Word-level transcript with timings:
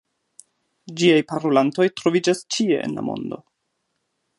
Ĝiaj 1.01 1.19
parolantoj 1.33 1.89
troviĝas 2.01 2.45
ĉie 2.57 2.81
en 2.89 3.01
la 3.01 3.09
mondo. 3.11 3.45